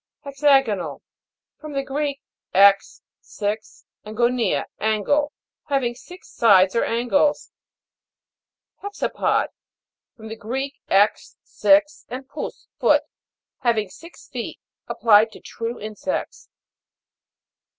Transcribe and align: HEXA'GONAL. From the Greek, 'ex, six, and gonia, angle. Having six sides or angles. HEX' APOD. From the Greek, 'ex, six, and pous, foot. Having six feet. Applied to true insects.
HEXA'GONAL. 0.23 1.03
From 1.59 1.73
the 1.73 1.83
Greek, 1.83 2.21
'ex, 2.55 3.03
six, 3.19 3.85
and 4.03 4.17
gonia, 4.17 4.65
angle. 4.79 5.31
Having 5.65 5.93
six 5.93 6.27
sides 6.27 6.75
or 6.75 6.83
angles. 6.83 7.51
HEX' 8.81 9.03
APOD. 9.03 9.49
From 10.17 10.27
the 10.29 10.35
Greek, 10.35 10.81
'ex, 10.89 11.37
six, 11.43 12.07
and 12.09 12.27
pous, 12.27 12.67
foot. 12.79 13.03
Having 13.59 13.89
six 13.89 14.27
feet. 14.27 14.57
Applied 14.87 15.31
to 15.33 15.39
true 15.39 15.79
insects. 15.79 16.49